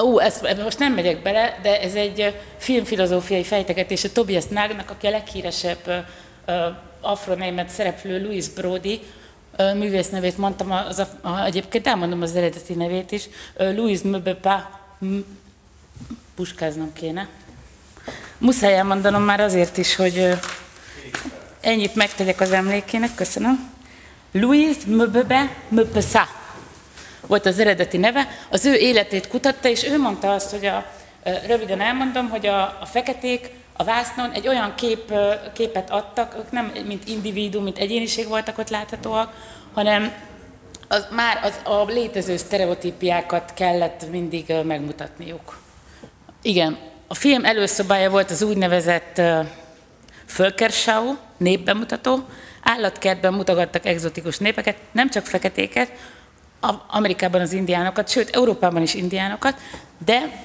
Ó, 0.03 0.19
ezt, 0.19 0.63
most 0.63 0.79
nem 0.79 0.93
megyek 0.93 1.21
bele, 1.21 1.59
de 1.61 1.81
ez 1.81 1.93
egy 1.93 2.35
filmfilozófiai 2.57 3.43
fejtegetés 3.43 4.03
a 4.03 4.11
Tobias 4.11 4.45
Nagnak, 4.45 4.89
aki 4.89 5.07
a 5.07 5.09
leghíresebb 5.09 6.05
afronémet 7.01 7.69
szereplő 7.69 8.21
Louis 8.21 8.49
Brody, 8.49 9.01
művész 9.57 10.09
nevét 10.09 10.37
mondtam, 10.37 10.71
az 10.71 10.99
a, 10.99 11.07
a, 11.21 11.43
egyébként 11.43 11.87
elmondom 11.87 12.21
az 12.21 12.35
eredeti 12.35 12.73
nevét 12.73 13.11
is, 13.11 13.29
Louis 13.57 14.01
Möbepa, 14.01 14.79
puskáznom 16.35 16.93
kéne. 16.93 17.27
Muszáj 18.37 18.77
elmondanom 18.77 19.21
már 19.21 19.39
azért 19.39 19.77
is, 19.77 19.95
hogy 19.95 20.37
ennyit 21.61 21.95
megtegyek 21.95 22.41
az 22.41 22.51
emlékének, 22.51 23.15
köszönöm. 23.15 23.73
Louis 24.31 24.75
Möbebe 24.85 25.55
Möpesa 25.67 26.27
volt 27.27 27.45
az 27.45 27.59
eredeti 27.59 27.97
neve, 27.97 28.27
az 28.49 28.65
ő 28.65 28.73
életét 28.73 29.27
kutatta, 29.27 29.67
és 29.67 29.83
ő 29.83 29.99
mondta 29.99 30.33
azt, 30.33 30.51
hogy 30.51 30.65
a, 30.65 30.85
röviden 31.47 31.81
elmondom, 31.81 32.29
hogy 32.29 32.45
a, 32.45 32.61
a 32.81 32.85
feketék 32.85 33.49
a 33.77 33.83
vásznon 33.83 34.31
egy 34.31 34.47
olyan 34.47 34.75
kép, 34.75 35.13
képet 35.53 35.89
adtak, 35.89 36.35
ők 36.37 36.51
nem 36.51 36.71
mint 36.85 37.07
individuum, 37.07 37.63
mint 37.63 37.77
egyéniség 37.77 38.27
voltak 38.27 38.57
ott 38.57 38.69
láthatóak, 38.69 39.33
hanem 39.73 40.13
az, 40.87 41.07
már 41.11 41.39
az, 41.43 41.59
a 41.63 41.85
létező 41.85 42.37
sztereotípiákat 42.37 43.53
kellett 43.53 44.09
mindig 44.11 44.53
megmutatniuk. 44.63 45.59
Igen, 46.41 46.77
a 47.07 47.13
film 47.13 47.45
előszobája 47.45 48.09
volt 48.09 48.31
az 48.31 48.41
úgynevezett 48.41 49.21
Fölkersau, 50.25 51.15
népbemutató. 51.37 52.19
Állatkertben 52.63 53.33
mutogattak 53.33 53.85
egzotikus 53.85 54.37
népeket, 54.37 54.77
nem 54.91 55.09
csak 55.09 55.25
feketéket, 55.25 55.91
Amerikában 56.87 57.41
az 57.41 57.53
indiánokat, 57.53 58.09
sőt, 58.09 58.35
Európában 58.35 58.81
is 58.81 58.93
indiánokat, 58.93 59.55
de 60.05 60.43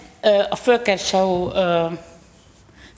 a 0.49 0.57
Fölkersau 0.57 1.47
uh, 1.47 1.93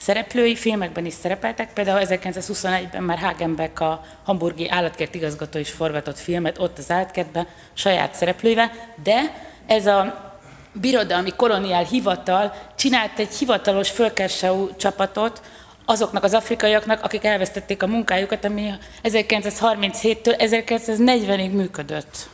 szereplői 0.03 0.55
filmekben 0.55 1.05
is 1.05 1.13
szerepeltek, 1.13 1.73
például 1.73 2.01
1921-ben 2.03 3.03
már 3.03 3.19
Hagenbeck 3.19 3.79
a 3.79 4.05
hamburgi 4.23 4.69
állatkert 4.69 5.15
igazgató 5.15 5.59
is 5.59 5.69
forgatott 5.69 6.19
filmet 6.19 6.59
ott 6.59 6.77
az 6.77 6.91
állatkertben 6.91 7.47
saját 7.73 8.13
szereplőivel, 8.13 8.71
de 9.03 9.35
ez 9.65 9.85
a 9.85 10.31
birodalmi 10.73 11.31
koloniál 11.35 11.83
hivatal 11.83 12.53
csinált 12.75 13.19
egy 13.19 13.33
hivatalos 13.33 13.89
fölkersau 13.89 14.75
csapatot, 14.75 15.41
azoknak 15.85 16.23
az 16.23 16.33
afrikaiaknak, 16.33 17.03
akik 17.03 17.23
elvesztették 17.23 17.83
a 17.83 17.87
munkájukat, 17.87 18.45
ami 18.45 18.71
1937-től 19.03 20.35
1940-ig 20.37 21.51
működött. 21.51 22.29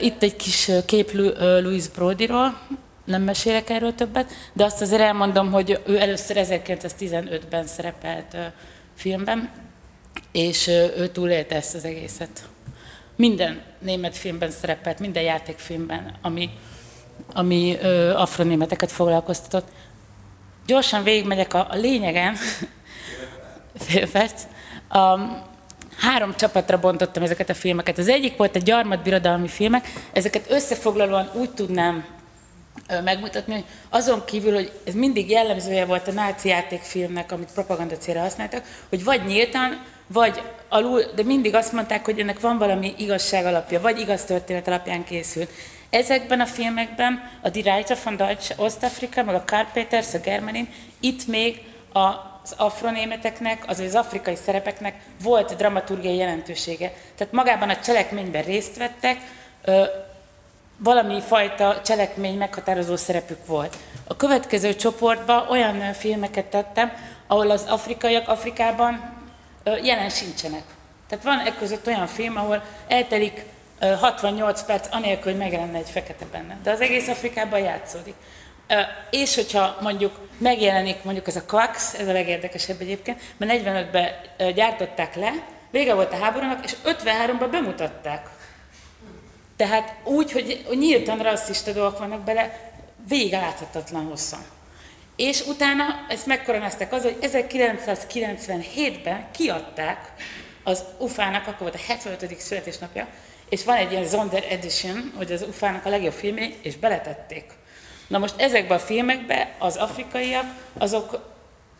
Itt 0.00 0.22
egy 0.22 0.36
kis 0.36 0.70
kép 0.86 1.12
Louis 1.38 1.88
Brodyról, 1.88 2.58
nem 3.04 3.22
mesélek 3.22 3.70
erről 3.70 3.94
többet, 3.94 4.32
de 4.52 4.64
azt 4.64 4.80
azért 4.80 5.00
elmondom, 5.00 5.52
hogy 5.52 5.80
ő 5.86 6.00
először 6.00 6.36
1915-ben 6.40 7.66
szerepelt 7.66 8.36
filmben, 8.94 9.50
és 10.32 10.66
ő 10.66 11.08
túlélte 11.08 11.54
ezt 11.54 11.74
az 11.74 11.84
egészet. 11.84 12.48
Minden 13.16 13.62
német 13.78 14.16
filmben 14.16 14.50
szerepelt, 14.50 14.98
minden 14.98 15.22
játékfilmben, 15.22 16.14
ami, 16.22 16.50
ami 17.32 17.76
afronémeteket 18.14 18.92
foglalkoztatott. 18.92 19.68
Gyorsan 20.66 21.02
végigmegyek 21.02 21.54
a, 21.54 21.66
a 21.70 21.76
lényegen, 21.76 22.36
fél 23.86 24.10
perc. 24.10 24.42
A, 24.88 25.18
három 25.96 26.34
csapatra 26.36 26.80
bontottam 26.80 27.22
ezeket 27.22 27.48
a 27.48 27.54
filmeket. 27.54 27.98
Az 27.98 28.08
egyik 28.08 28.36
volt 28.36 28.56
a 28.56 28.58
gyarmatbirodalmi 28.58 29.48
filmek, 29.48 29.92
ezeket 30.12 30.50
összefoglalóan 30.50 31.30
úgy 31.34 31.50
tudnám 31.50 32.13
megmutatni, 33.04 33.52
hogy 33.52 33.64
azon 33.88 34.24
kívül, 34.24 34.54
hogy 34.54 34.72
ez 34.84 34.94
mindig 34.94 35.30
jellemzője 35.30 35.84
volt 35.84 36.08
a 36.08 36.12
náci 36.12 36.48
játékfilmnek, 36.48 37.32
amit 37.32 37.52
propaganda 37.54 37.96
célra 37.96 38.20
használtak, 38.20 38.64
hogy 38.88 39.04
vagy 39.04 39.24
nyíltan, 39.24 39.84
vagy 40.06 40.42
alul, 40.68 41.02
de 41.14 41.22
mindig 41.22 41.54
azt 41.54 41.72
mondták, 41.72 42.04
hogy 42.04 42.20
ennek 42.20 42.40
van 42.40 42.58
valami 42.58 42.94
igazság 42.98 43.44
alapja, 43.44 43.80
vagy 43.80 44.00
igaz 44.00 44.24
történet 44.24 44.66
alapján 44.66 45.04
készült. 45.04 45.50
Ezekben 45.90 46.40
a 46.40 46.46
filmekben 46.46 47.30
a 47.42 47.48
Die 47.48 47.62
Reiter 47.62 47.98
von 48.04 48.16
Deutsch 48.16 48.60
Ostafrika, 48.60 49.22
meg 49.22 49.34
a 49.34 49.44
Karl 49.46 49.66
Peters, 49.72 50.14
a 50.14 50.18
Germanin, 50.18 50.68
itt 51.00 51.26
még 51.26 51.62
az 51.92 52.54
afronémeteknek, 52.56 53.64
az 53.66 53.78
az 53.78 53.94
afrikai 53.94 54.36
szerepeknek 54.36 54.94
volt 55.22 55.56
dramaturgiai 55.56 56.16
jelentősége. 56.16 56.92
Tehát 57.16 57.32
magában 57.32 57.68
a 57.68 57.80
cselekményben 57.80 58.42
részt 58.42 58.76
vettek, 58.76 59.18
valami 60.84 61.20
fajta 61.20 61.80
cselekmény 61.84 62.36
meghatározó 62.36 62.96
szerepük 62.96 63.46
volt. 63.46 63.76
A 64.06 64.16
következő 64.16 64.74
csoportba 64.74 65.46
olyan 65.50 65.92
filmeket 65.92 66.44
tettem, 66.44 66.92
ahol 67.26 67.50
az 67.50 67.64
afrikaiak 67.68 68.28
Afrikában 68.28 69.12
jelen 69.82 70.08
sincsenek. 70.08 70.62
Tehát 71.08 71.24
van 71.24 71.38
e 71.38 71.54
között 71.58 71.86
olyan 71.86 72.06
film, 72.06 72.36
ahol 72.36 72.62
eltelik 72.88 73.44
68 74.00 74.62
perc 74.62 74.86
anélkül, 74.90 75.30
hogy 75.30 75.40
megjelenne 75.40 75.78
egy 75.78 75.90
fekete 75.90 76.24
benne. 76.32 76.56
De 76.62 76.70
az 76.70 76.80
egész 76.80 77.08
Afrikában 77.08 77.60
játszódik. 77.60 78.14
És 79.10 79.34
hogyha 79.34 79.76
mondjuk 79.80 80.28
megjelenik 80.38 81.02
mondjuk 81.02 81.26
ez 81.26 81.36
a 81.36 81.44
Quax, 81.46 81.94
ez 81.94 82.08
a 82.08 82.12
legérdekesebb 82.12 82.80
egyébként, 82.80 83.20
mert 83.36 83.62
45-ben 83.62 84.10
gyártották 84.54 85.14
le, 85.14 85.32
vége 85.70 85.94
volt 85.94 86.12
a 86.12 86.16
háborúnak, 86.16 86.64
és 86.64 86.74
53-ban 86.84 87.48
bemutatták. 87.50 88.28
Tehát 89.56 89.94
úgy, 90.04 90.32
hogy 90.32 90.66
nyíltan 90.74 91.18
rasszista 91.18 91.72
dolgok 91.72 91.98
vannak 91.98 92.20
bele, 92.20 92.72
végig 93.08 93.32
láthatatlan 93.32 94.04
hosszan. 94.04 94.44
És 95.16 95.46
utána 95.46 95.84
ezt 96.08 96.26
megkoronázták 96.26 96.92
az, 96.92 97.02
hogy 97.02 97.16
1997-ben 97.20 99.30
kiadták 99.30 100.12
az 100.62 100.84
UFA-nak, 100.98 101.46
akkor 101.46 101.60
volt 101.60 101.74
a 101.74 101.86
75. 101.86 102.40
születésnapja, 102.40 103.08
és 103.48 103.64
van 103.64 103.76
egy 103.76 103.92
ilyen 103.92 104.06
Zonder 104.06 104.44
Edition, 104.50 105.12
hogy 105.16 105.32
az 105.32 105.42
UFA-nak 105.42 105.84
a 105.84 105.88
legjobb 105.88 106.12
filmé, 106.12 106.54
és 106.62 106.76
beletették. 106.76 107.52
Na 108.06 108.18
most 108.18 108.40
ezekben 108.40 108.78
a 108.78 108.80
filmekben 108.80 109.48
az 109.58 109.76
afrikaiak, 109.76 110.46
azok 110.78 111.32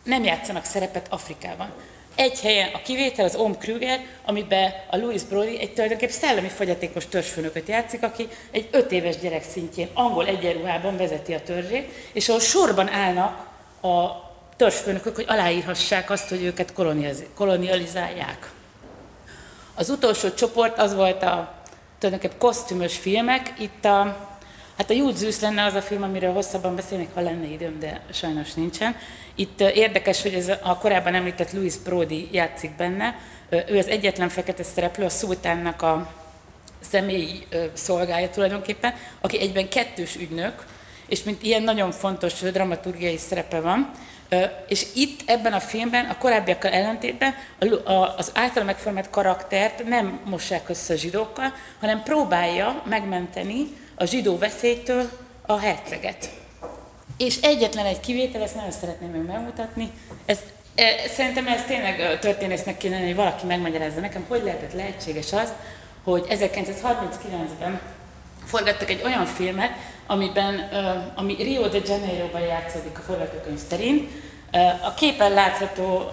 nem 0.03 0.23
játszanak 0.23 0.65
szerepet 0.65 1.07
Afrikában. 1.09 1.73
Egy 2.15 2.41
helyen 2.41 2.69
a 2.73 2.81
kivétel 2.81 3.25
az 3.25 3.35
Om 3.35 3.57
Krüger, 3.57 3.99
amiben 4.25 4.73
a 4.89 4.97
Louis 4.97 5.23
Brody 5.23 5.59
egy 5.59 5.73
tulajdonképpen 5.73 6.15
szellemi 6.15 6.47
fogyatékos 6.47 7.07
törzsfőnököt 7.07 7.67
játszik, 7.67 8.03
aki 8.03 8.27
egy 8.51 8.67
öt 8.71 8.91
éves 8.91 9.17
gyerek 9.17 9.43
szintjén 9.43 9.89
angol 9.93 10.27
egyenruhában 10.27 10.97
vezeti 10.97 11.33
a 11.33 11.41
törzsét, 11.41 11.91
és 12.13 12.29
ahol 12.29 12.41
sorban 12.41 12.89
állnak 12.89 13.47
a 13.81 14.23
törzsfőnökök, 14.55 15.15
hogy 15.15 15.25
aláírhassák 15.27 16.09
azt, 16.09 16.29
hogy 16.29 16.43
őket 16.43 16.73
kolonializálják. 17.35 18.51
Az 19.75 19.89
utolsó 19.89 20.33
csoport 20.33 20.79
az 20.79 20.95
volt 20.95 21.23
a 21.23 21.53
tulajdonképpen 21.99 22.37
kosztümös 22.37 22.97
filmek. 22.97 23.53
Itt 23.59 23.85
a, 23.85 24.17
hát 24.77 24.89
a 24.89 24.93
Júdzűsz 24.93 25.39
lenne 25.39 25.63
az 25.63 25.73
a 25.73 25.81
film, 25.81 26.03
amiről 26.03 26.33
hosszabban 26.33 26.75
beszélnék, 26.75 27.09
ha 27.13 27.21
lenne 27.21 27.45
időm, 27.45 27.79
de 27.79 28.01
sajnos 28.11 28.53
nincsen. 28.53 28.95
Itt 29.35 29.61
érdekes, 29.61 30.21
hogy 30.21 30.33
ez 30.33 30.47
a 30.47 30.77
korábban 30.77 31.13
említett 31.13 31.51
Louis 31.51 31.77
Brody 31.77 32.29
játszik 32.31 32.75
benne. 32.75 33.15
Ő 33.49 33.77
az 33.77 33.87
egyetlen 33.87 34.29
fekete 34.29 34.63
szereplő, 34.63 35.05
a 35.05 35.09
szultánnak 35.09 35.81
a 35.81 36.13
személyi 36.79 37.47
szolgája 37.73 38.29
tulajdonképpen, 38.29 38.93
aki 39.21 39.39
egyben 39.39 39.69
kettős 39.69 40.15
ügynök, 40.15 40.65
és 41.07 41.23
mint 41.23 41.43
ilyen 41.43 41.63
nagyon 41.63 41.91
fontos 41.91 42.33
dramaturgiai 42.33 43.17
szerepe 43.17 43.59
van. 43.59 43.91
És 44.67 44.85
itt 44.95 45.19
ebben 45.25 45.53
a 45.53 45.59
filmben, 45.59 46.05
a 46.05 46.17
korábbiakkal 46.17 46.71
ellentétben 46.71 47.35
az 48.17 48.31
által 48.33 48.63
megformált 48.63 49.09
karaktert 49.09 49.87
nem 49.87 50.19
mossák 50.25 50.69
össze 50.69 50.93
a 50.93 50.97
zsidókkal, 50.97 51.53
hanem 51.79 52.03
próbálja 52.03 52.83
megmenteni 52.89 53.67
a 53.95 54.05
zsidó 54.05 54.37
veszélytől 54.37 55.09
a 55.45 55.59
herceget. 55.59 56.29
És 57.17 57.37
egyetlen 57.41 57.85
egy 57.85 57.99
kivétel, 57.99 58.41
ezt 58.41 58.55
nagyon 58.55 58.71
szeretném 58.71 59.09
még 59.09 59.21
megmutatni, 59.21 59.91
ez, 60.25 60.39
e, 60.75 61.07
szerintem 61.07 61.47
ez 61.47 61.63
tényleg 61.63 62.19
történésznek 62.19 62.77
kéne, 62.77 62.99
hogy 62.99 63.15
valaki 63.15 63.45
megmagyarázza 63.45 63.99
nekem, 63.99 64.25
hogy 64.27 64.41
lehetett 64.43 64.73
lehetséges 64.73 65.33
az, 65.33 65.53
hogy 66.03 66.25
1939-ben 66.29 67.79
forgattak 68.45 68.89
egy 68.89 69.01
olyan 69.05 69.25
filmet, 69.25 69.71
amiben, 70.07 70.69
ami 71.15 71.35
Rio 71.35 71.67
de 71.67 71.77
Janeiroban 71.85 72.41
játszódik 72.41 72.97
a 72.97 73.01
forgatókönyv 73.01 73.59
szerint. 73.69 74.11
A 74.83 74.93
képen 74.93 75.31
látható 75.31 76.11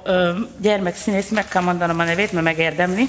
gyermekszínész, 0.61 1.29
meg 1.29 1.49
kell 1.49 1.63
mondanom 1.63 1.99
a 1.99 2.05
nevét, 2.05 2.33
mert 2.33 2.45
megérdemli, 2.45 3.09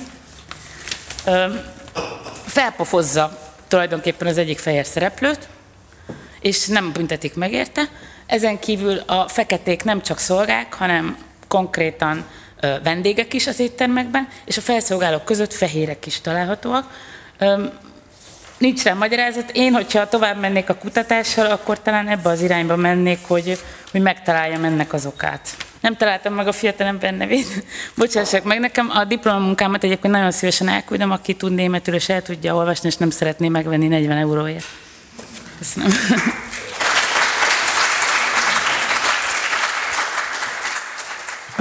felpofozza 2.45 3.42
tulajdonképpen 3.73 4.27
az 4.27 4.37
egyik 4.37 4.59
fehér 4.59 4.85
szereplőt, 4.85 5.47
és 6.39 6.67
nem 6.67 6.91
büntetik 6.91 7.35
meg 7.35 7.51
érte. 7.51 7.89
Ezen 8.25 8.59
kívül 8.59 8.97
a 8.97 9.27
feketék 9.27 9.83
nem 9.83 10.01
csak 10.01 10.17
szolgák, 10.17 10.73
hanem 10.73 11.17
konkrétan 11.47 12.25
vendégek 12.83 13.33
is 13.33 13.47
az 13.47 13.59
éttermekben, 13.59 14.27
és 14.45 14.57
a 14.57 14.61
felszolgálók 14.61 15.25
között 15.25 15.53
fehérek 15.53 16.05
is 16.05 16.21
találhatóak. 16.21 16.93
Nincs 18.57 18.83
rá 18.83 18.93
magyarázat. 18.93 19.51
Én, 19.51 19.73
hogyha 19.73 20.07
tovább 20.07 20.39
mennék 20.39 20.69
a 20.69 20.75
kutatással, 20.75 21.45
akkor 21.45 21.81
talán 21.81 22.07
ebbe 22.07 22.29
az 22.29 22.41
irányba 22.41 22.75
mennék, 22.75 23.19
hogy, 23.27 23.59
hogy 23.91 24.01
megtaláljam 24.01 24.63
ennek 24.63 24.93
az 24.93 25.05
okát. 25.05 25.55
Nem 25.83 25.95
találtam 25.95 26.33
meg 26.33 26.47
a 26.47 26.51
fiatalember 26.51 27.13
nevét. 27.13 27.63
Bocsássak 27.97 28.43
meg, 28.43 28.59
nekem 28.59 28.89
a 28.89 29.03
diplomamunkámat 29.03 29.83
egyébként 29.83 30.13
nagyon 30.13 30.31
szívesen 30.31 30.67
elküldöm, 30.67 31.11
aki 31.11 31.33
tud 31.33 31.53
németül 31.53 31.93
és 31.93 32.09
el 32.09 32.21
tudja 32.21 32.55
olvasni, 32.55 32.87
és 32.87 32.95
nem 32.95 33.09
szeretné 33.09 33.47
megvenni 33.47 33.87
40 33.87 34.17
euróért. 34.17 34.65
Köszönöm. 35.57 35.91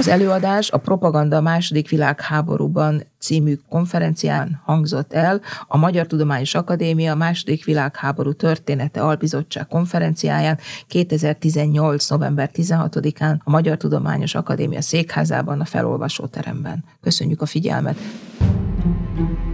Az 0.03 0.09
előadás 0.09 0.71
a 0.71 0.77
Propaganda 0.77 1.37
a 1.37 1.41
második 1.41 1.89
világháborúban 1.89 3.03
című 3.19 3.55
konferencián 3.69 4.61
hangzott 4.63 5.13
el 5.13 5.41
a 5.67 5.77
Magyar 5.77 6.07
Tudományos 6.07 6.55
Akadémia 6.55 7.15
második 7.15 7.65
világháború 7.65 8.33
története 8.33 9.01
albizottság 9.01 9.67
konferenciáján 9.67 10.59
2018. 10.87 12.09
november 12.09 12.49
16-án 12.53 13.37
a 13.43 13.49
Magyar 13.49 13.77
Tudományos 13.77 14.35
Akadémia 14.35 14.81
székházában 14.81 15.61
a 15.61 15.65
felolvasóteremben. 15.65 16.83
Köszönjük 17.01 17.41
a 17.41 17.45
figyelmet! 17.45 17.97
thank 19.15 19.39
you 19.45 19.52